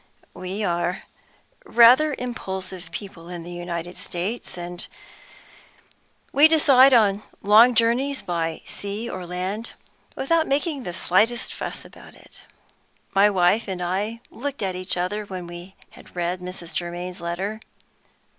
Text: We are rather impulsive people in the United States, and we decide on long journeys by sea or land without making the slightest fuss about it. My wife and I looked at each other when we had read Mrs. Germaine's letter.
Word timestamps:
We 0.33 0.63
are 0.63 1.03
rather 1.63 2.15
impulsive 2.17 2.89
people 2.89 3.29
in 3.29 3.43
the 3.43 3.51
United 3.51 3.95
States, 3.97 4.57
and 4.57 4.87
we 6.33 6.47
decide 6.47 6.91
on 6.91 7.21
long 7.43 7.75
journeys 7.75 8.23
by 8.23 8.63
sea 8.65 9.07
or 9.07 9.27
land 9.27 9.73
without 10.15 10.47
making 10.47 10.81
the 10.81 10.93
slightest 10.93 11.53
fuss 11.53 11.85
about 11.85 12.15
it. 12.15 12.41
My 13.13 13.29
wife 13.29 13.67
and 13.67 13.79
I 13.79 14.21
looked 14.31 14.63
at 14.63 14.75
each 14.75 14.97
other 14.97 15.23
when 15.23 15.45
we 15.45 15.75
had 15.91 16.15
read 16.15 16.39
Mrs. 16.39 16.73
Germaine's 16.75 17.21
letter. 17.21 17.59